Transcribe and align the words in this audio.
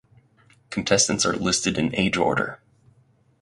Contestants 0.71 1.27
are 1.27 1.35
listed 1.35 1.77
in 1.77 1.93
age 1.93 2.17
order. 2.17 2.59